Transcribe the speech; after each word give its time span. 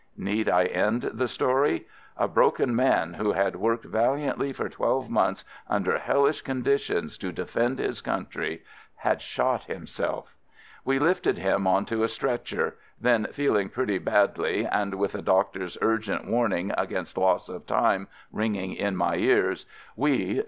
Need 0.17 0.49
I 0.49 0.63
end 0.65 1.03
the 1.13 1.27
story? 1.27 1.85
A 2.17 2.27
broken 2.27 2.75
man, 2.75 3.13
who 3.13 3.33
had 3.33 3.55
worked 3.57 3.85
valiantly 3.85 4.51
for 4.51 4.67
twelve 4.67 5.11
months 5.11 5.45
under 5.69 5.99
hellish 5.99 6.43
condi 6.43 6.79
tions 6.79 7.19
to 7.19 7.31
defend 7.31 7.77
his 7.77 8.01
country— 8.01 8.63
had 9.05 9.21
shot 9.21 9.65
himself. 9.65 10.35
We 10.83 10.97
lifted 10.97 11.37
him 11.37 11.67
on 11.67 11.85
to 11.85 12.01
a 12.01 12.07
stretcher— 12.07 12.77
then, 12.99 13.25
feeling 13.31 13.69
pretty 13.69 13.99
badly, 13.99 14.65
and 14.65 14.95
with 14.95 15.11
the 15.11 15.21
doctor's 15.21 15.77
urgent 15.83 16.25
warning 16.27 16.71
against 16.79 17.15
loss 17.15 17.47
of 17.47 17.67
time 17.67 18.07
ringing 18.31 18.73
in 18.73 18.95
my 18.95 19.17
ears, 19.17 19.67
we, 19.95 20.33
"No. 20.33 20.39